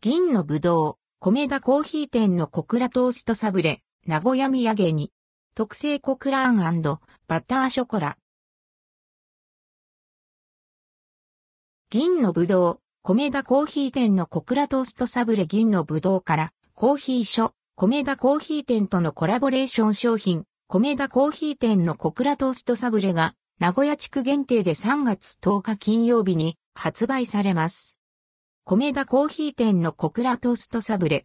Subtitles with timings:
[0.00, 5.10] 銀のぶどう、米田コーヒー店の小倉トーストサブレ、名古屋土産に、
[5.56, 6.82] 特製小倉あん
[7.26, 8.16] バターショコラ。
[11.90, 27.97] 銀のぶどう、米田コーヒー店の小倉トーストサブレ銀のぶどうから、コーヒー書、米田コーヒー店とのコラボレーション商品、米田コーヒー店の小倉トーストサブレが、名古屋地区限定で3月10日金曜日に発売されます。
[28.70, 31.24] 米田コーヒー店の小倉トーストサブレ。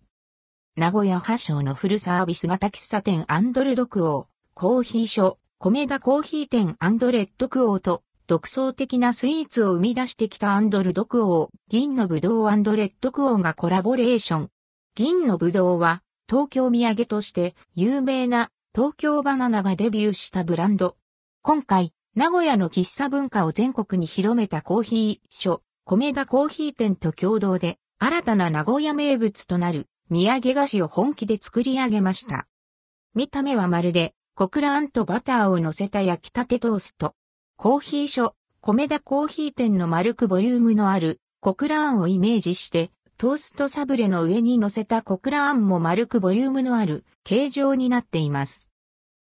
[0.77, 14.49] 名古屋発祥のフルサービス型喫茶店アンドルドクオー、コーヒー所、米田コーヒー店アンドレッドクオーと、独創的なスイーツを生み出してきたアンドルドクオー、銀のぶどうアンドレッドクオーがコラボレーション。
[14.95, 20.95] 銀のぶどうは、東京土産として有名な東京バナナがデビューしたブランド。
[21.41, 32.47] 今回、名古屋の喫茶文化を全国に広めたコーヒー所、米田コーヒー店と共同で、新たな名古屋名物となる土産菓子を本気で作り上げました。
[33.13, 37.15] 見た目はまるで、小倉あんとバターを乗せた焼きたてトースト。
[37.57, 48.69] コーヒー所、米田コーヒー店の丸くボリュームのある小倉あんをイメージして、トーストサブレの上に乗せた小倉あんも丸くボリュームのある形状になっています。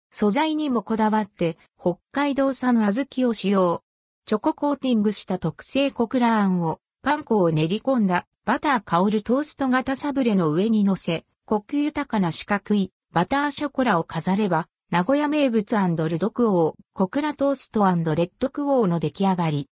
[0.10, 3.84] 素材にもこだわって北海道産小豆を使用。
[4.30, 15.78] チョココーティングした特製小倉あんを、パン粉を練り込んだバター香るトースト型サブレの上に乗せ、コク豊かな四角いバターショコラを飾れば、名古屋名物
[16.10, 19.70] ルドクオー、小倉トーストレッドクオーの出来上がり。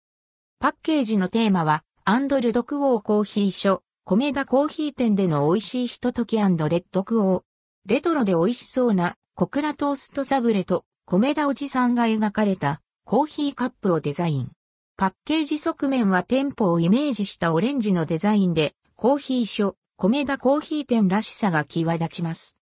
[0.59, 7.43] パッケージのテーマは、アンドルドクオーコーヒー所、米田コーヒー店での美味しいひとときレッドクオー。
[7.85, 12.81] レトロで美味しそうな小倉トーストサブレと米田おじさんが描かれた
[13.11, 14.51] コーヒーカップをデザイン。
[14.95, 22.57] パッケージ側面は店舗をイメージしたオレンジのデザインで、コーヒー所、米田コーヒー店らしさが際立ちます。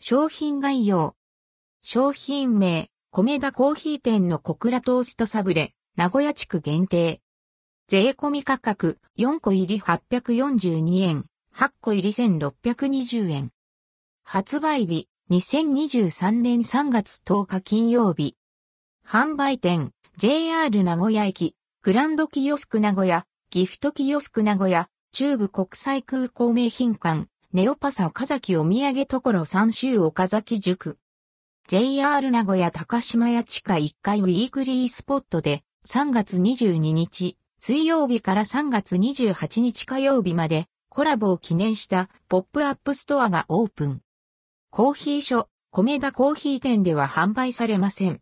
[0.00, 1.16] 商品概要。
[1.82, 7.20] 商品名、米田コーヒー店の小倉トーストサブレ、名古屋地区限定。
[7.86, 13.50] 税込み価格4個入り842円、8個入り1620円。
[14.22, 18.34] 発売日2023年3月10日金曜日。
[19.06, 30.96] 販売店、JR 名古屋駅、グランドキヨスク名古屋、ギフトキヨスク名古屋、中部国際空港名品館、ネオパサ岡崎お土産所三州岡崎宿。
[31.68, 44.00] JR 名古屋高島屋地下1階ウィークリースポットで3月22日、水曜日から3月28日火曜日までコラボを記念したポップアップストアがオープン。
[44.70, 48.20] コーヒー所、米田コーヒー店では販売されません。